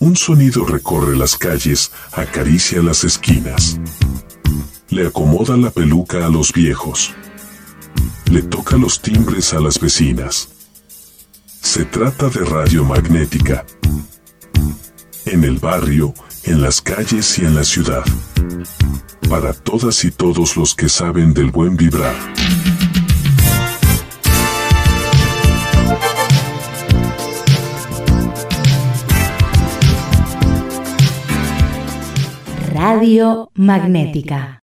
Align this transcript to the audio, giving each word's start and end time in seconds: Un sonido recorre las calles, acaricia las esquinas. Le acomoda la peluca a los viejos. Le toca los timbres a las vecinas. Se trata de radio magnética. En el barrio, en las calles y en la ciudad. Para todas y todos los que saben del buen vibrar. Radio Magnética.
Un 0.00 0.16
sonido 0.16 0.64
recorre 0.64 1.14
las 1.14 1.36
calles, 1.36 1.92
acaricia 2.12 2.82
las 2.82 3.04
esquinas. 3.04 3.78
Le 4.88 5.06
acomoda 5.06 5.58
la 5.58 5.70
peluca 5.70 6.24
a 6.24 6.30
los 6.30 6.54
viejos. 6.54 7.14
Le 8.30 8.40
toca 8.40 8.78
los 8.78 9.02
timbres 9.02 9.52
a 9.52 9.60
las 9.60 9.78
vecinas. 9.78 10.48
Se 11.60 11.84
trata 11.84 12.30
de 12.30 12.40
radio 12.46 12.82
magnética. 12.82 13.66
En 15.26 15.44
el 15.44 15.58
barrio, 15.58 16.14
en 16.44 16.62
las 16.62 16.80
calles 16.80 17.38
y 17.38 17.44
en 17.44 17.54
la 17.54 17.64
ciudad. 17.64 18.04
Para 19.28 19.52
todas 19.52 20.02
y 20.06 20.10
todos 20.10 20.56
los 20.56 20.74
que 20.74 20.88
saben 20.88 21.34
del 21.34 21.50
buen 21.50 21.76
vibrar. 21.76 22.16
Radio 32.80 33.50
Magnética. 33.56 34.56